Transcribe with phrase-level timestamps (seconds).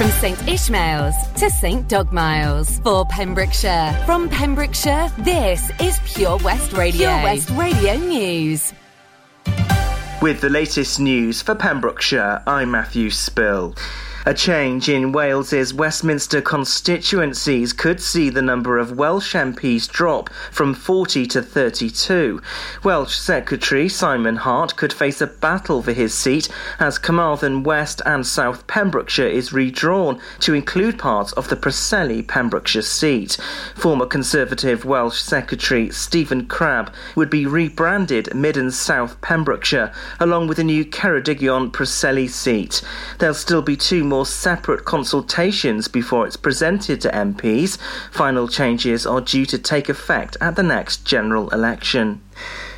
[0.00, 3.92] From St Ishmael's to St Dogmaels for Pembrokeshire.
[4.06, 7.06] From Pembrokeshire, this is Pure West Radio.
[7.06, 8.72] Pure West Radio News.
[10.22, 13.74] With the latest news for Pembrokeshire, I'm Matthew Spill.
[14.26, 20.74] A change in Wales's Westminster constituencies could see the number of Welsh MPs drop from
[20.74, 22.42] 40 to 32.
[22.84, 28.26] Welsh Secretary Simon Hart could face a battle for his seat as Carmarthen West and
[28.26, 33.38] South Pembrokeshire is redrawn to include parts of the Preseli Pembrokeshire seat.
[33.74, 40.58] Former Conservative Welsh Secretary Stephen Crabb would be rebranded Mid and South Pembrokeshire along with
[40.58, 42.82] a new Ceredigion Preseli seat.
[43.18, 47.78] There'll still be two more separate consultations before it's presented to MPs.
[48.10, 52.20] Final changes are due to take effect at the next general election.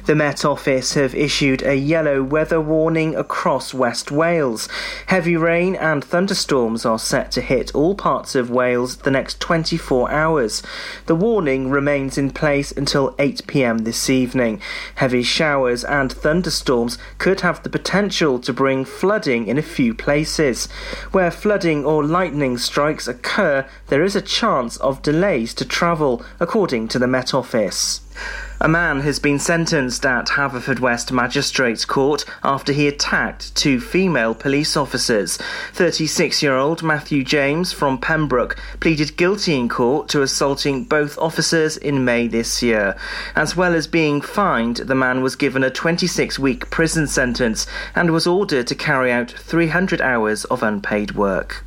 [0.04, 4.68] The Met Office have issued a yellow weather warning across West Wales.
[5.06, 10.10] Heavy rain and thunderstorms are set to hit all parts of Wales the next 24
[10.10, 10.60] hours.
[11.06, 14.60] The warning remains in place until 8 pm this evening.
[14.96, 20.66] Heavy showers and thunderstorms could have the potential to bring flooding in a few places.
[21.12, 26.88] Where flooding or lightning strikes occur, there is a chance of delays to travel, according
[26.88, 28.00] to the Met Office.
[28.64, 34.76] A man has been sentenced at Haverfordwest Magistrates Court after he attacked two female police
[34.76, 35.36] officers.
[35.72, 41.76] 36 year old Matthew James from Pembroke pleaded guilty in court to assaulting both officers
[41.76, 42.94] in May this year.
[43.34, 47.66] As well as being fined, the man was given a 26 week prison sentence
[47.96, 51.64] and was ordered to carry out 300 hours of unpaid work.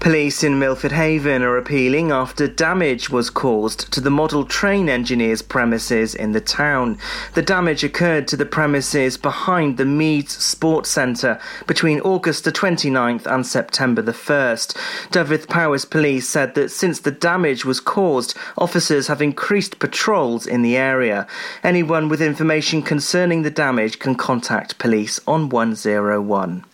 [0.00, 5.42] Police in Milford Haven are appealing after damage was caused to the model train engineer's
[5.42, 6.98] premises in the town.
[7.34, 13.26] The damage occurred to the premises behind the Meads Sports Centre between August the 29th
[13.26, 14.76] and September the 1st.
[15.10, 20.62] Dyfed Powys Police said that since the damage was caused, officers have increased patrols in
[20.62, 21.26] the area.
[21.64, 26.64] Anyone with information concerning the damage can contact police on 101.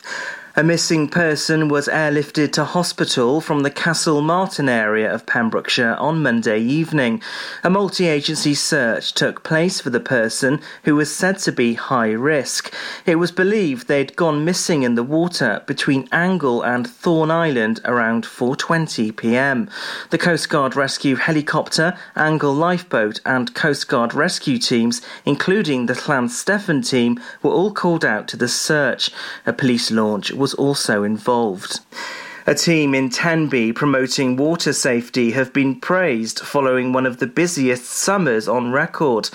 [0.56, 6.60] A missing person was airlifted to hospital from the Castlemartin area of Pembrokeshire on Monday
[6.60, 7.20] evening.
[7.65, 12.12] A multi agency search took place for the person who was said to be high
[12.12, 12.72] risk.
[13.04, 18.22] It was believed they'd gone missing in the water between Angle and Thorn Island around
[18.25, 19.69] 4:20 p.m.
[20.10, 26.88] The Coast Guard rescue helicopter, Angle lifeboat and Coast Guard rescue teams, including the Llanstefan
[26.88, 29.10] team, were all called out to the search.
[29.47, 31.81] A police launch was also involved.
[32.47, 37.87] A team in Tenby promoting water safety have been praised following one of the busiest
[37.87, 39.31] summers on record.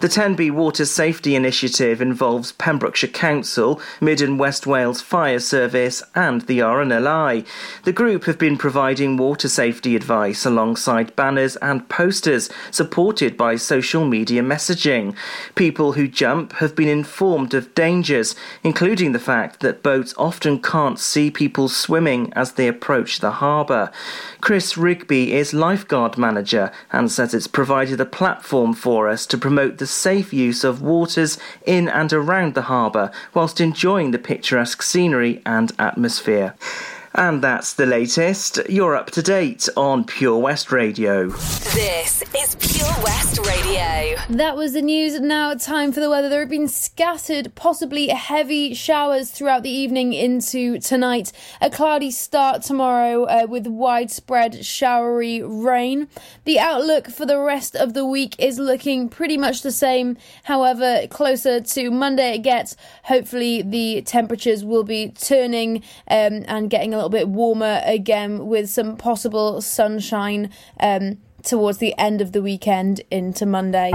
[0.00, 6.40] The Tenby Water Safety Initiative involves Pembrokeshire Council, Mid and West Wales Fire Service, and
[6.42, 7.44] the RNLI.
[7.84, 14.06] The group have been providing water safety advice alongside banners and posters supported by social
[14.06, 15.14] media messaging.
[15.54, 20.98] People who jump have been informed of dangers, including the fact that boats often can't
[20.98, 23.90] see people swimming as they approach the harbour.
[24.40, 29.78] Chris Rigby is lifeguard manager and says it's provided a platform for us to promote
[29.78, 35.42] the safe use of waters in and around the harbour whilst enjoying the picturesque scenery
[35.44, 36.54] and atmosphere.
[37.16, 38.58] And that's the latest.
[38.68, 41.28] You're up to date on Pure West Radio.
[41.28, 44.16] This is Pure West Radio.
[44.30, 45.20] That was the news.
[45.20, 46.28] Now, time for the weather.
[46.28, 51.30] There have been scattered, possibly heavy showers throughout the evening into tonight.
[51.60, 56.08] A cloudy start tomorrow uh, with widespread showery rain.
[56.44, 60.16] The outlook for the rest of the week is looking pretty much the same.
[60.44, 62.74] However, closer to Monday it gets,
[63.04, 65.76] hopefully the temperatures will be turning
[66.08, 70.48] um, and getting a little bit warmer again with some possible sunshine
[70.80, 73.90] um, towards the end of the weekend into Monday.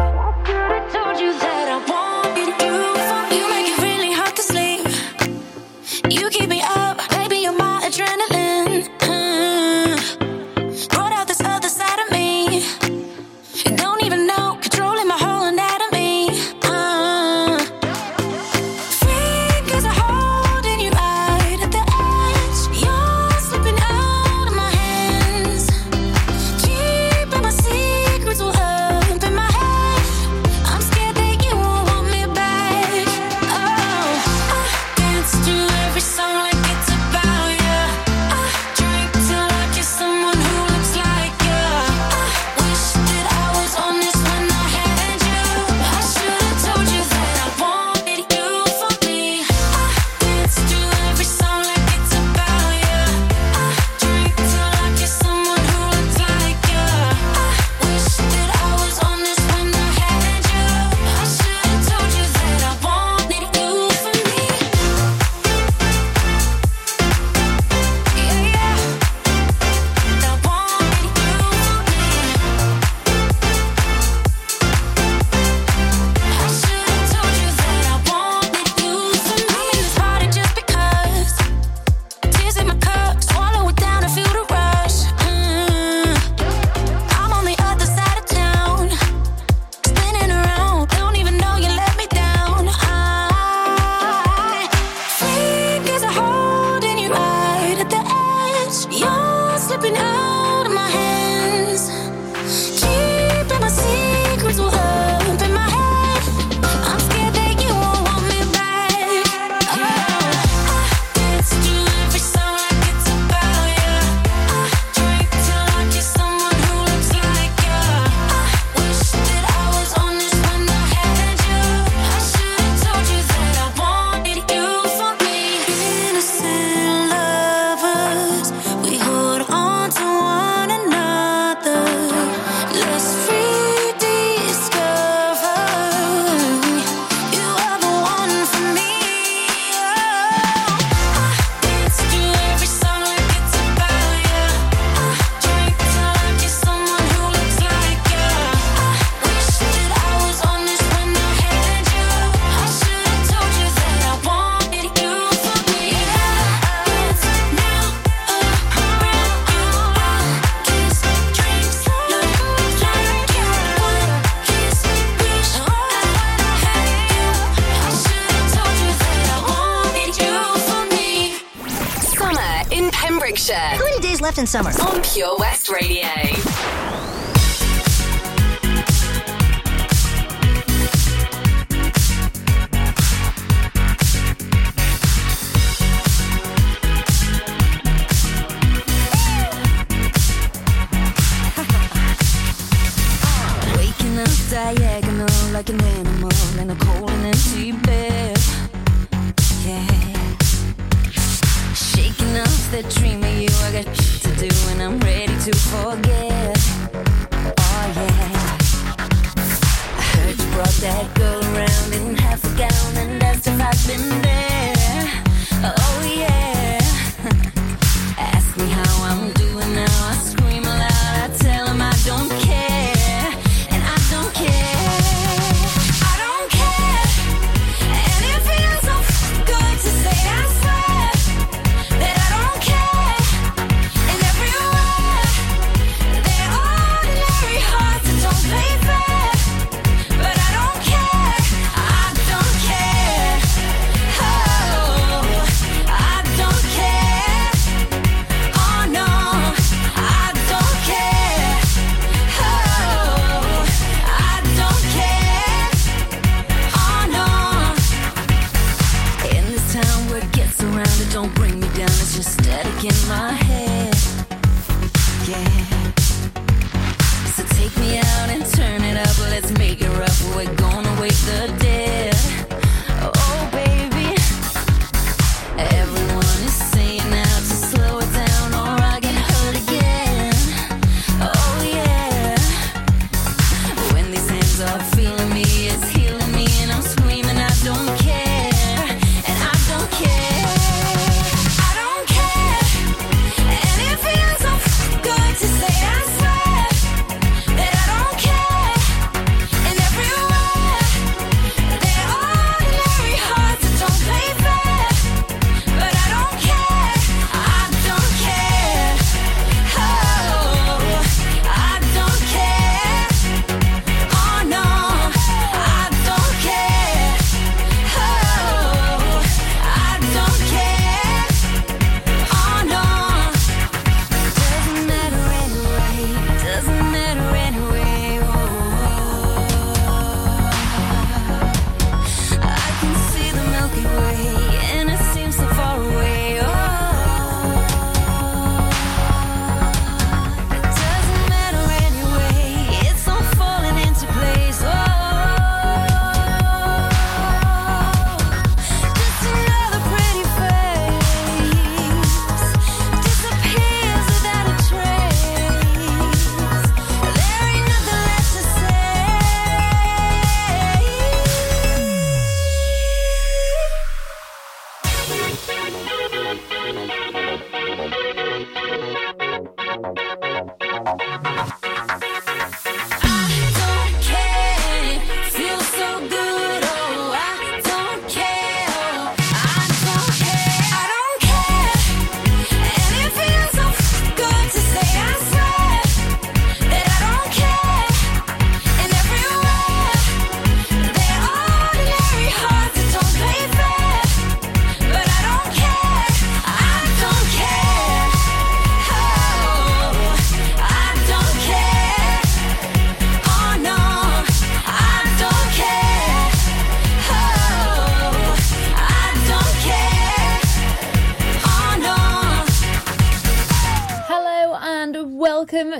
[202.71, 203.49] the dream of you.
[203.63, 206.28] I got to do and I'm ready to forget.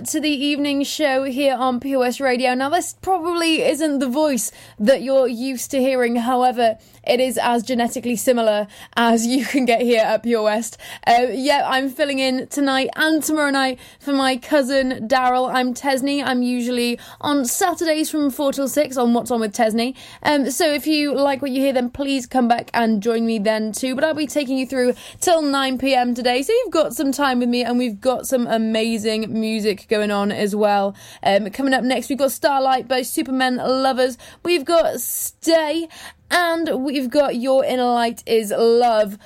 [0.06, 2.54] to the evening show here on POS Radio.
[2.54, 6.78] Now, this probably isn't the voice that you're used to hearing, however,
[7.10, 10.78] it is as genetically similar as you can get here at Pure West.
[11.08, 15.52] Uh, yeah, I'm filling in tonight and tomorrow night for my cousin Daryl.
[15.52, 16.24] I'm Tesni.
[16.24, 19.96] I'm usually on Saturdays from 4 till 6 on What's On with Tesni.
[20.22, 23.40] Um, so if you like what you hear, then please come back and join me
[23.40, 23.96] then too.
[23.96, 26.44] But I'll be taking you through till 9 pm today.
[26.44, 30.32] So you've got some time with me and we've got some amazing music going on
[30.32, 30.96] as well.
[31.24, 34.18] Um, coming up next, we've got Starlight by Supermen Lovers.
[34.44, 35.88] We've got Stay
[36.32, 39.18] and we've got Your Inner Light is Love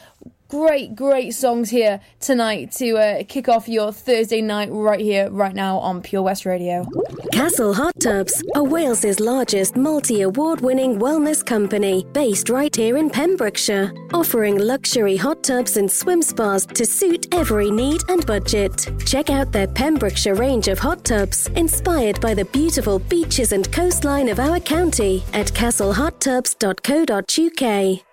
[0.54, 5.56] great, great songs here tonight to uh, kick off your Thursday night right here, right
[5.56, 6.86] now on Pure West Radio.
[7.32, 13.10] Castle Hot Tubs are Wales's largest multi award winning wellness company based right here in
[13.10, 18.88] Pembrokeshire, offering luxury hot tubs and swim spas to suit every need and budget.
[19.08, 24.30] Check out their Pembrokeshire range of hot tubs inspired by the beautiful beaches and coastline
[24.30, 28.13] of our county at castlehottubs.co.uk.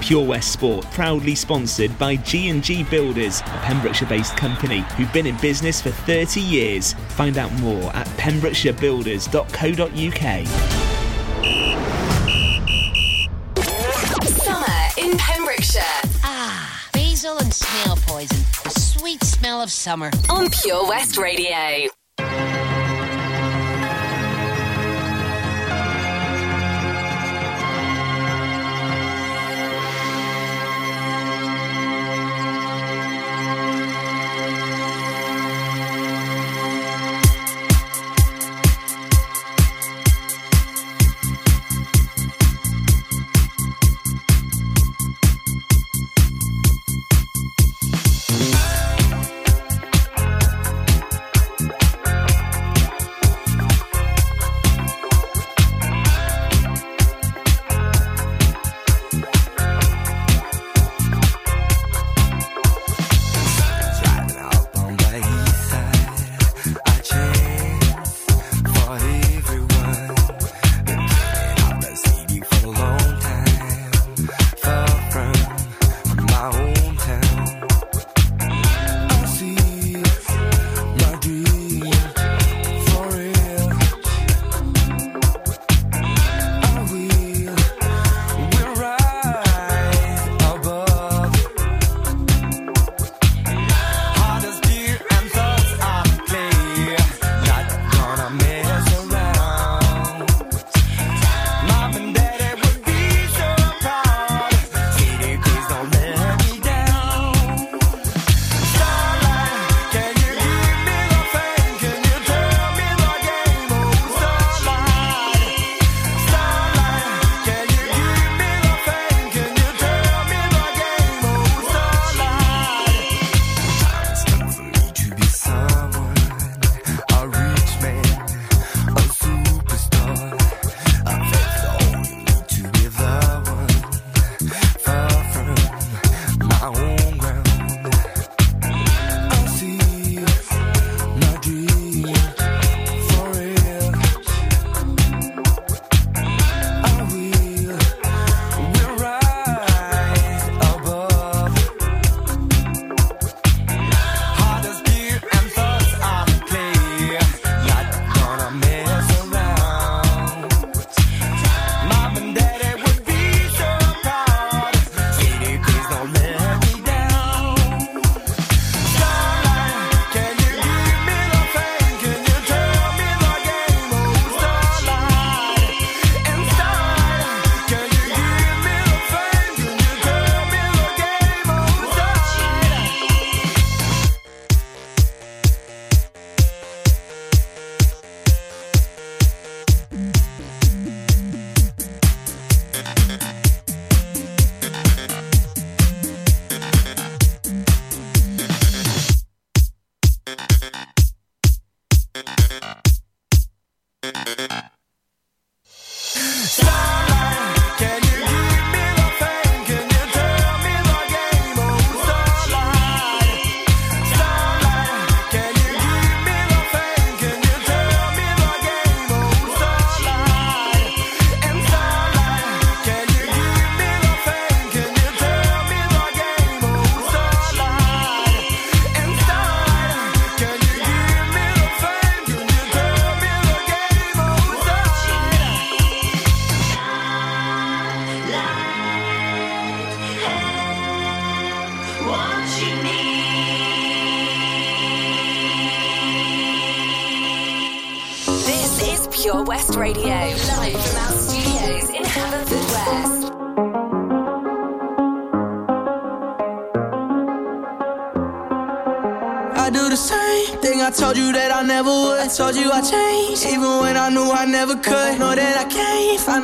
[0.00, 5.80] Pure West Sport, proudly sponsored by G&G Builders, a Pembrokeshire-based company who've been in business
[5.80, 6.92] for 30 years.
[7.10, 10.46] Find out more at pembrokeshirebuilders.co.uk.
[14.24, 15.82] Summer in Pembrokeshire
[16.24, 18.38] Ah, basil and snail poison.
[18.64, 20.10] The sweet smell of summer.
[20.30, 21.88] on Pure West Radio.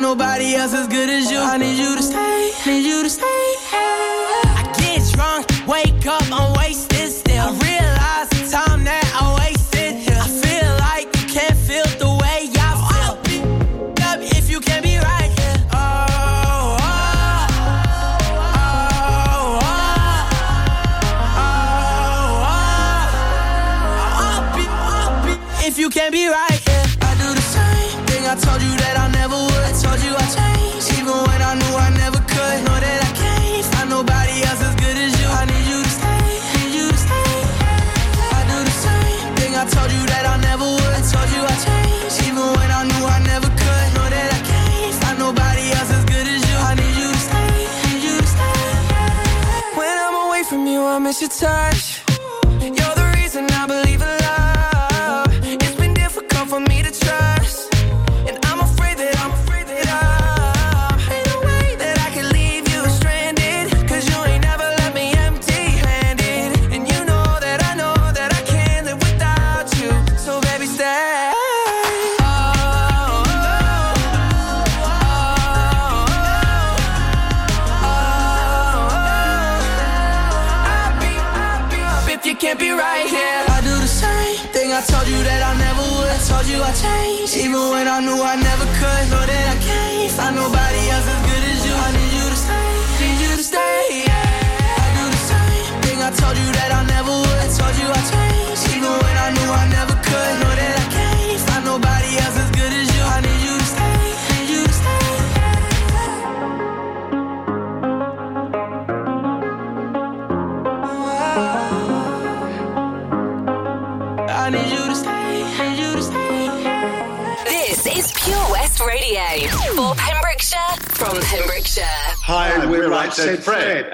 [0.05, 1.39] nobody else as good as you.
[1.39, 1.74] I need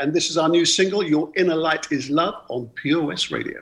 [0.02, 3.62] and this is our new single, Your Inner Light is Love, on Pure West Radio.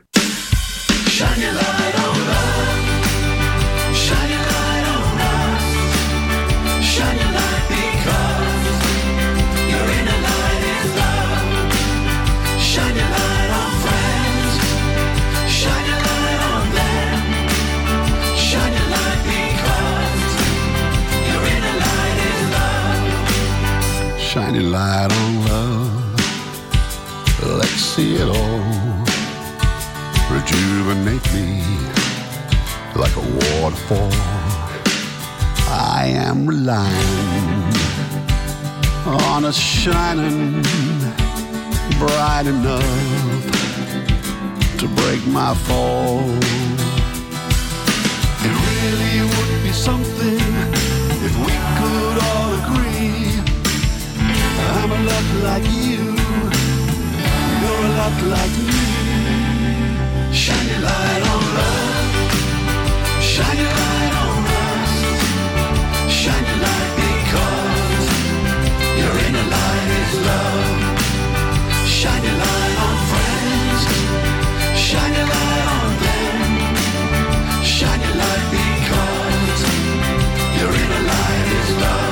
[40.10, 40.62] shining
[42.00, 42.84] bright enough
[44.80, 46.22] to break my fall.
[48.46, 50.42] It really would be something
[51.28, 53.24] if we could all agree.
[54.80, 56.02] I'm a lot like you,
[57.62, 58.82] you're a lot like me.
[60.34, 62.04] Shine your light on love,
[63.22, 63.79] shine your
[70.30, 70.80] love.
[71.98, 73.82] Shine a light on friends,
[74.88, 76.40] shine a light on them.
[77.64, 79.62] Shine a light because
[80.60, 82.08] your inner light is love.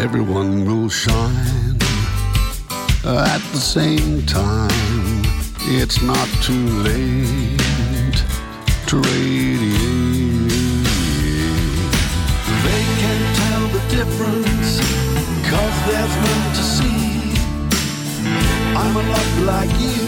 [0.00, 1.47] Everyone will shine
[3.08, 5.22] at the same time,
[5.62, 8.22] it's not too late
[8.88, 10.52] to radiate.
[12.64, 14.80] They can't tell the difference,
[15.48, 17.32] cause there's none to see.
[18.76, 20.04] I'm a lot like you,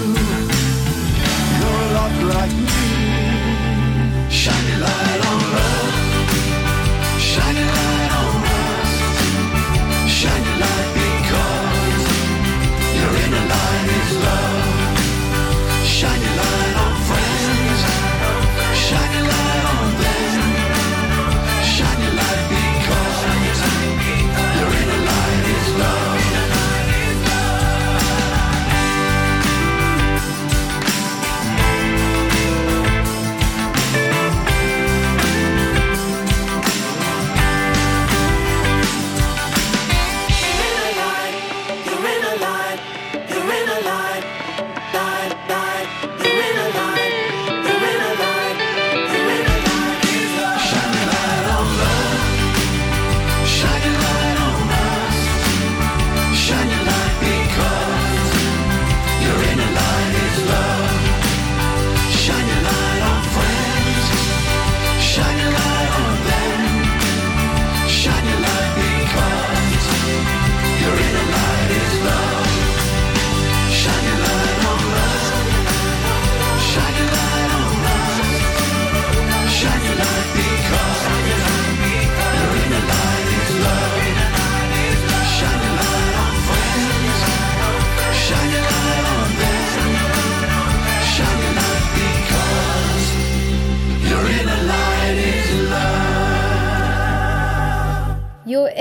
[1.57, 3.00] you're a lot like me.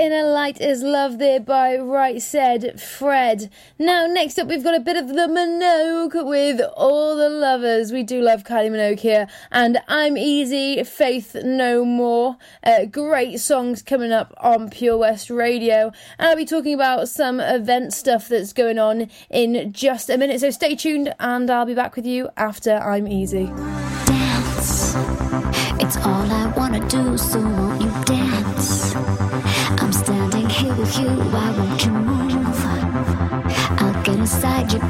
[0.00, 3.50] Inner Light is Love there by Right Said Fred.
[3.78, 7.92] Now, next up, we've got a bit of the Minogue with All the Lovers.
[7.92, 12.38] We do love Kylie Minogue here, and I'm Easy, Faith No More.
[12.64, 15.92] Uh, great songs coming up on Pure West Radio.
[16.18, 20.40] And I'll be talking about some event stuff that's going on in just a minute,
[20.40, 23.52] so stay tuned, and I'll be back with you after I'm Easy.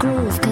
[0.00, 0.49] groove.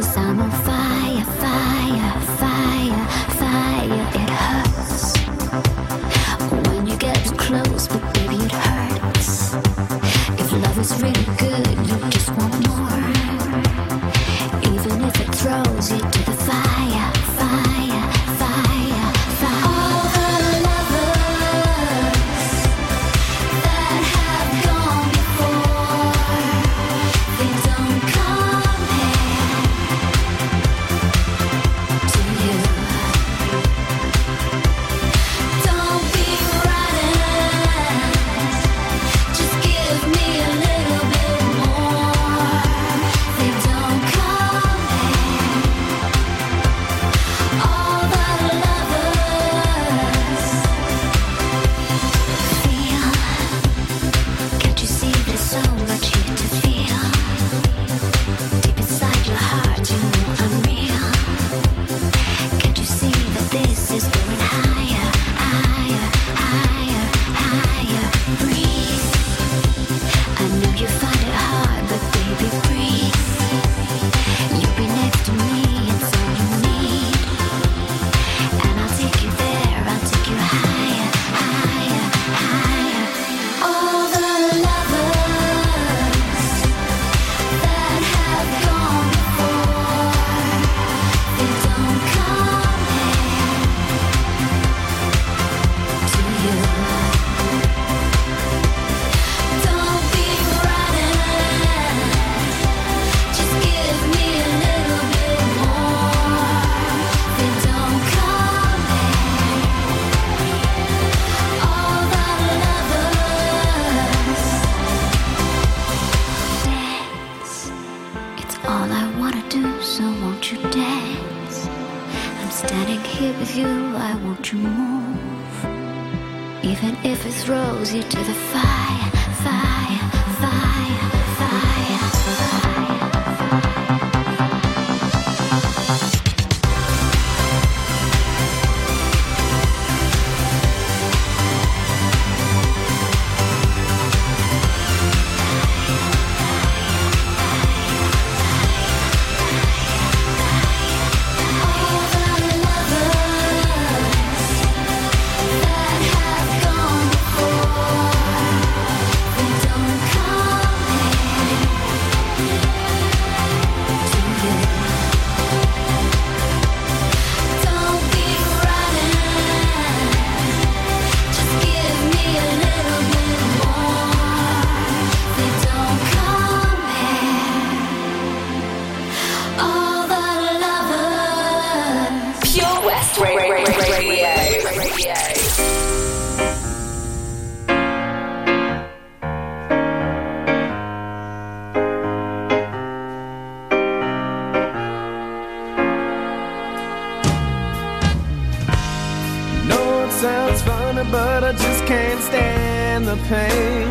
[203.09, 203.88] the pain.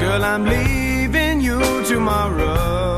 [0.00, 2.91] Girl, I'm leaving you tomorrow.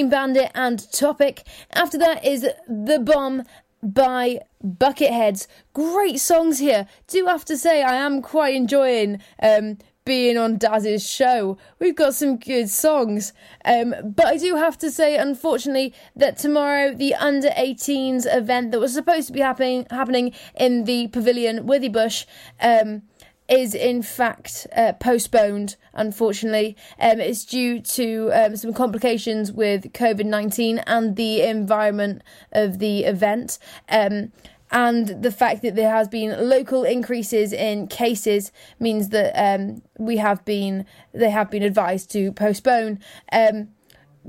[0.00, 1.42] Clean Bandit and Topic.
[1.72, 3.42] After that is The Bomb
[3.82, 5.46] by Bucketheads.
[5.74, 6.86] Great songs here.
[7.06, 11.58] Do have to say, I am quite enjoying um, being on Daz's show.
[11.78, 13.34] We've got some good songs.
[13.62, 18.80] Um, but I do have to say, unfortunately, that tomorrow the under 18s event that
[18.80, 22.24] was supposed to be happening happening in the pavilion Withybush
[22.62, 23.02] um,
[23.50, 26.76] is in fact uh, postponed, unfortunately.
[26.98, 33.04] Um, it's due to um, some complications with COVID 19 and the environment of the
[33.04, 33.58] event.
[33.88, 34.32] Um,
[34.72, 40.18] and the fact that there has been local increases in cases means that um, we
[40.18, 43.00] have been they have been advised to postpone.
[43.32, 43.70] Um,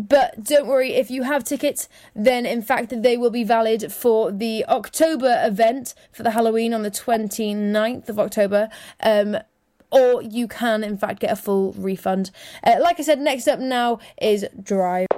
[0.01, 4.31] but don't worry if you have tickets, then in fact they will be valid for
[4.31, 8.69] the October event for the Halloween on the 29th of October.
[9.01, 9.37] Um,
[9.91, 12.31] or you can, in fact, get a full refund.
[12.63, 15.10] Uh, like I said, next up now is Drive.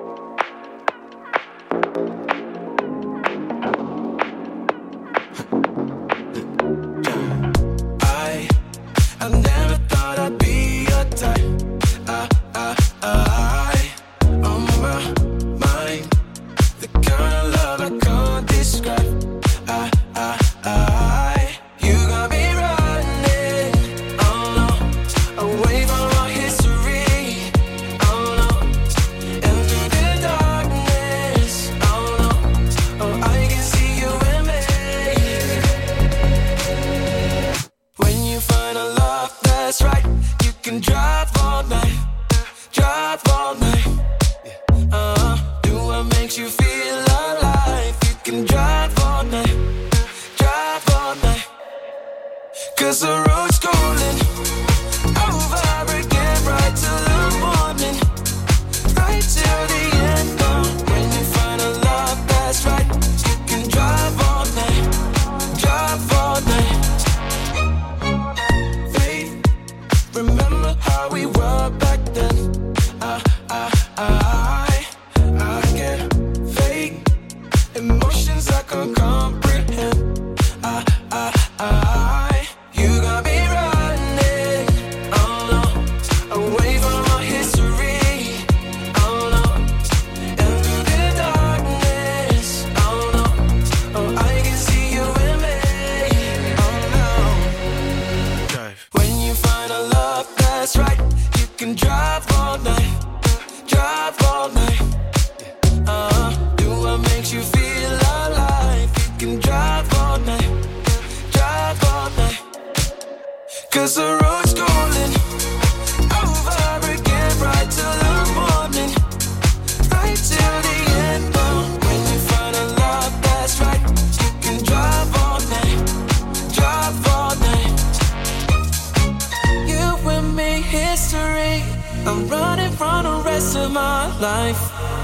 [134.53, 135.02] life.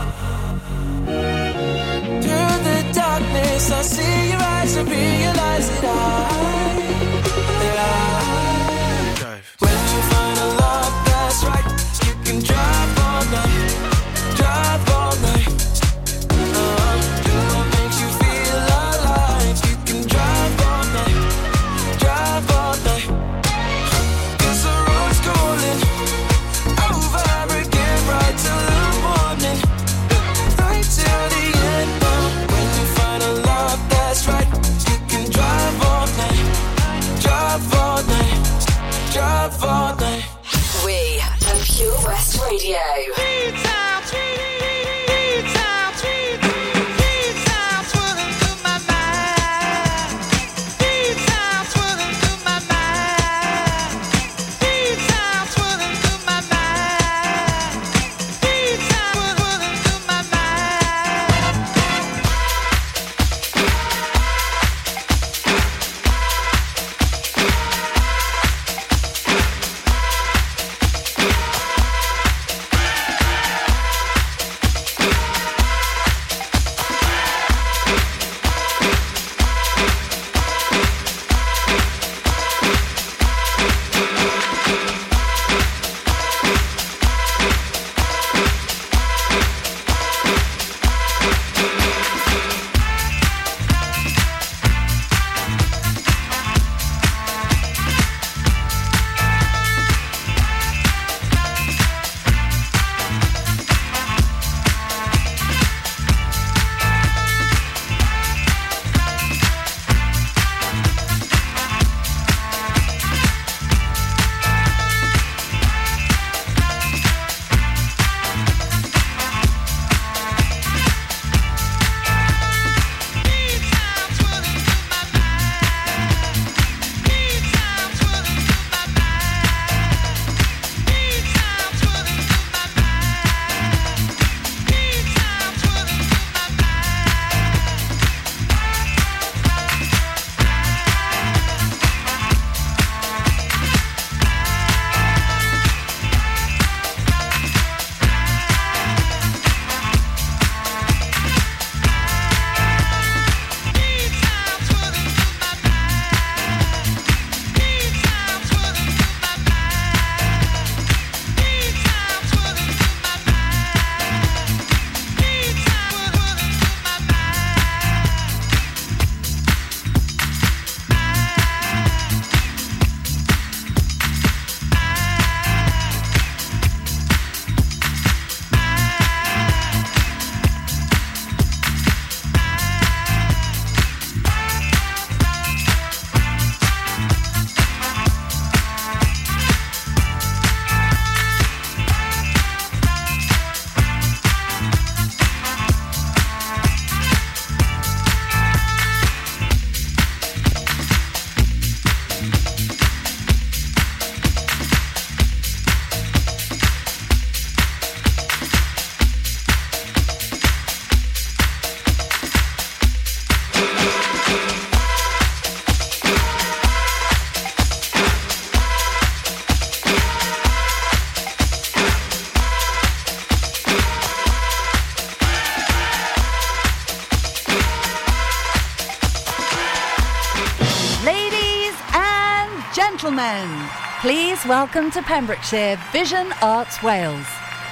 [234.40, 237.26] Please welcome to Pembrokeshire Vision Arts Wales,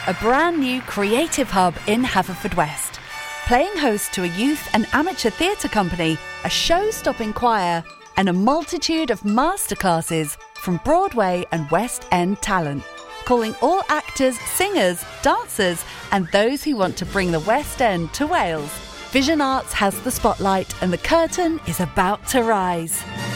[0.08, 3.00] a brand new creative hub in Haverfordwest.
[3.46, 7.84] Playing host to a youth and amateur theatre company, a show stopping choir,
[8.18, 12.84] and a multitude of masterclasses from Broadway and West End talent.
[13.26, 18.28] Calling all actors, singers, dancers, and those who want to bring the West End to
[18.28, 18.72] Wales.
[19.12, 23.04] Vision Arts has the spotlight and the curtain is about to rise.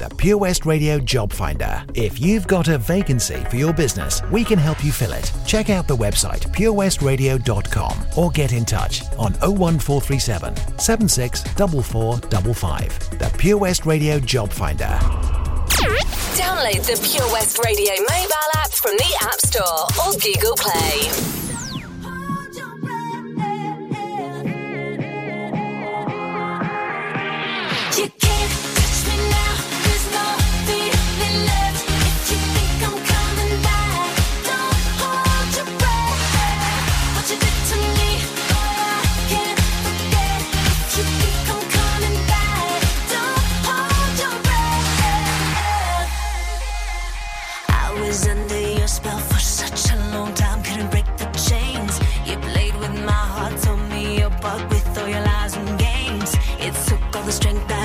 [0.00, 1.84] The Pure West Radio Job Finder.
[1.92, 5.30] If you've got a vacancy for your business, we can help you fill it.
[5.46, 13.18] Check out the website purewestradio.com or get in touch on 01437 764455.
[13.18, 14.98] The Pure West Radio Job Finder.
[16.40, 21.39] Download the Pure West Radio mobile app from the App Store or Google Play.
[57.30, 57.79] strength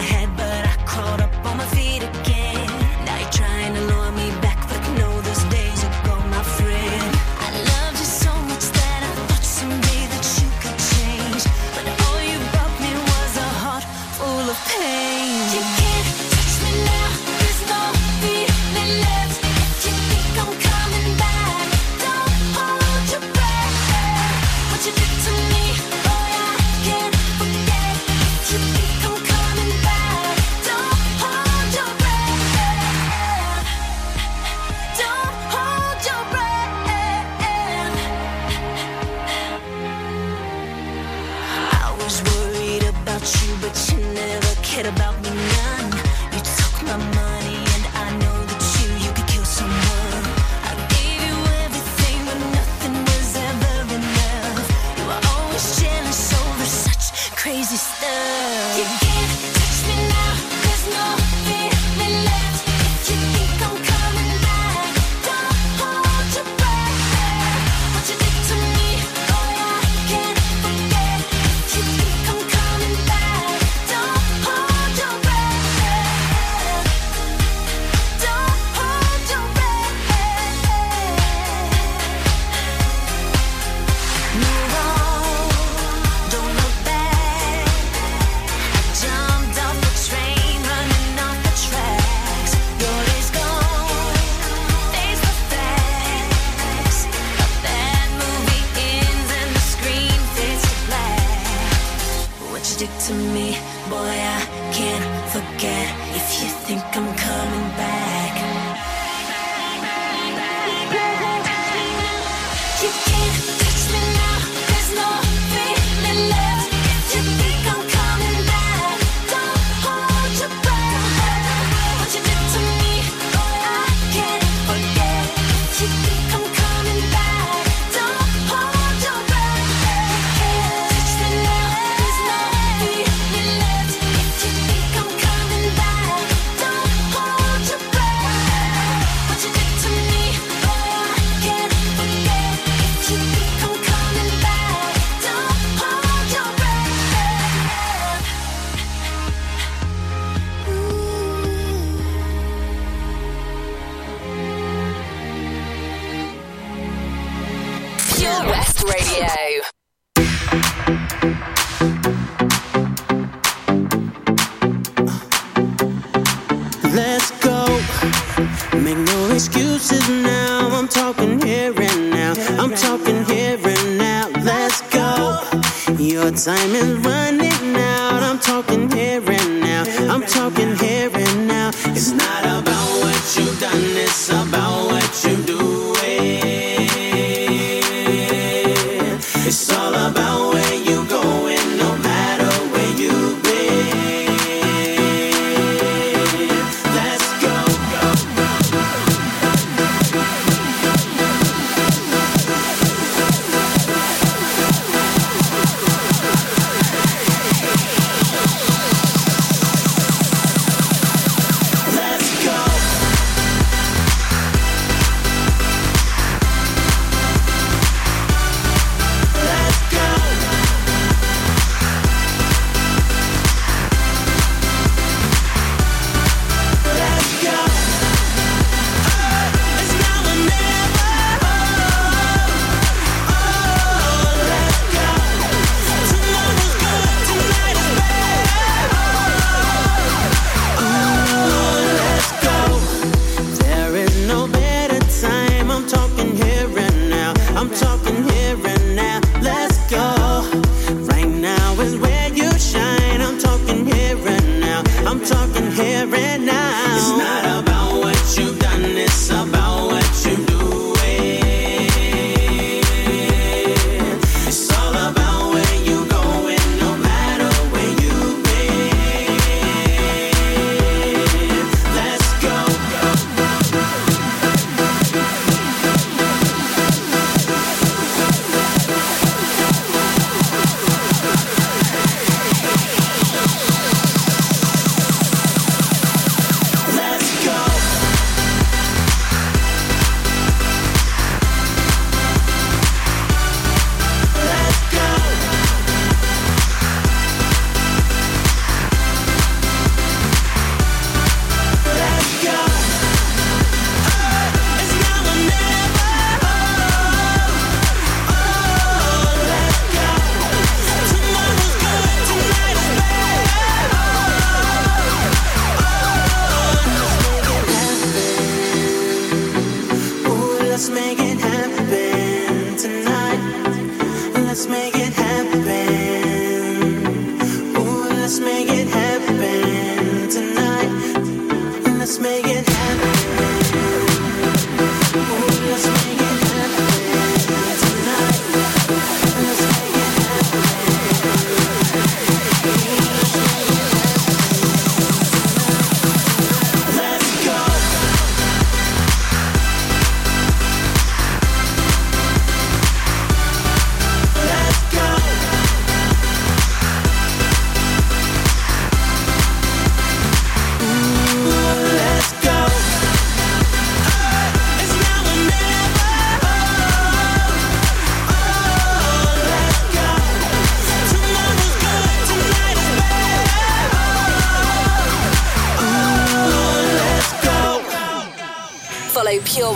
[176.48, 176.75] I'm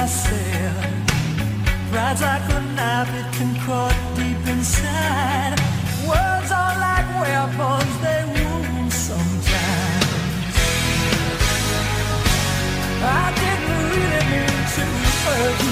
[0.00, 0.84] myself.
[1.92, 5.54] Rides like a knife, it can cut deep inside.
[6.10, 10.56] Words are like weapons, they wound sometimes.
[13.20, 14.84] I didn't really mean to
[15.22, 15.67] hurt you.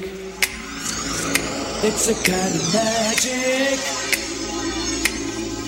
[1.87, 3.79] It's a kind of magic.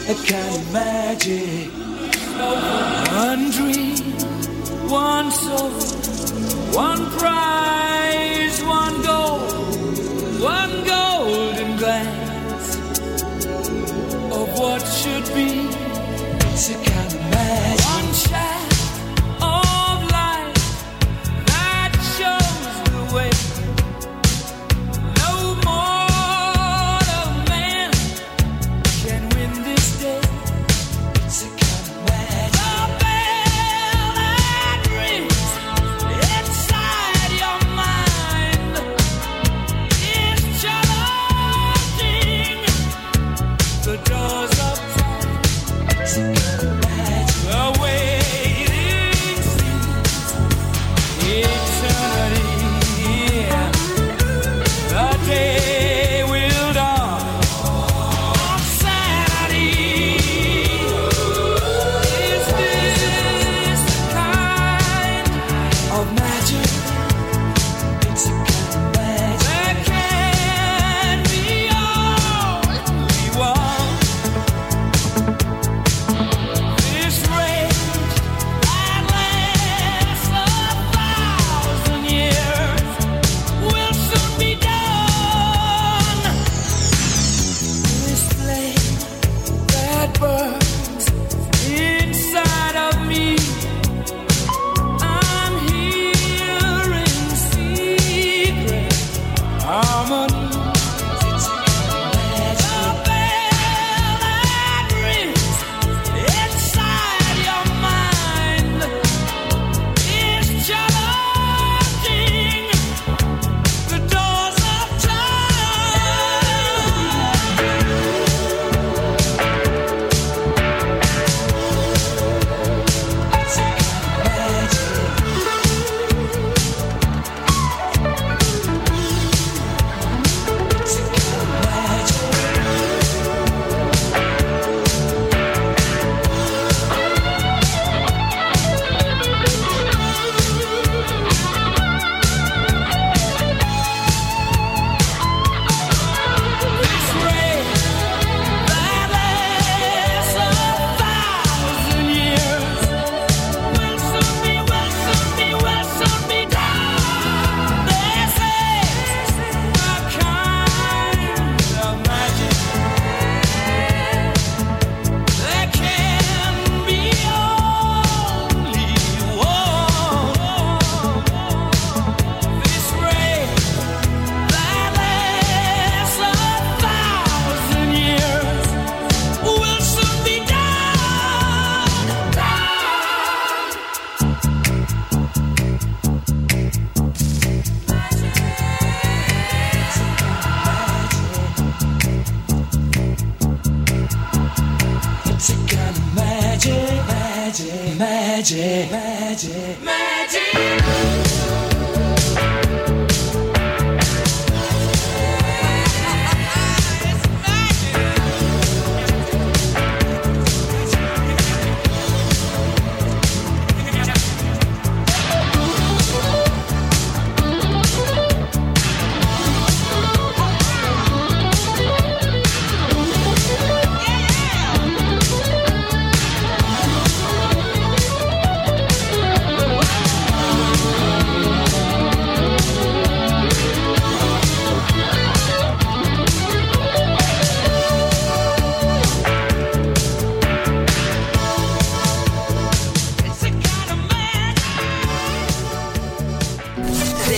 [0.09, 1.71] A kind of magic.
[3.13, 5.69] One dream, one soul,
[6.73, 9.39] one prize, one goal,
[10.41, 10.96] one golden
[15.07, 15.67] should be.
[16.51, 17.76] It's a kind of magic.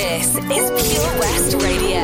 [0.10, 2.01] This is Pure West Radio.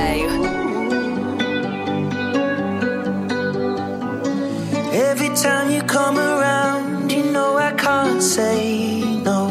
[5.10, 9.42] Every time you come around, you know I can't say no.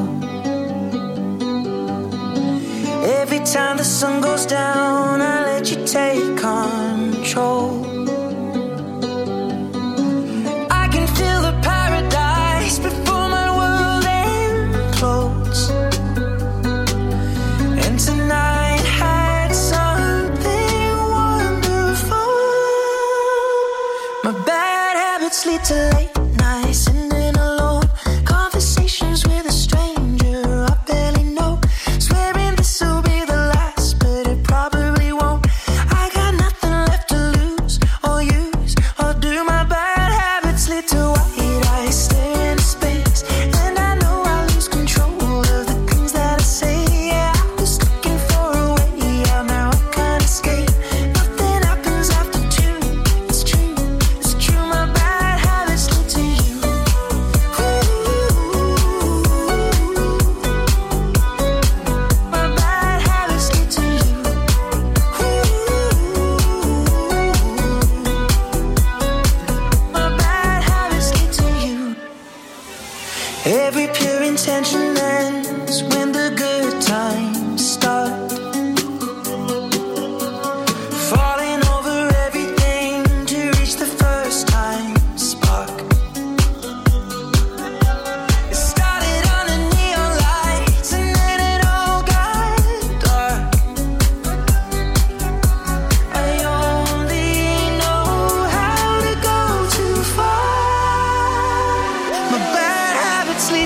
[3.20, 4.83] Every time the sun goes down,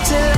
[0.04, 0.37] till